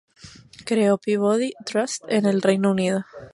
[0.65, 3.05] Creó Peabody Trust en el Reino Unido.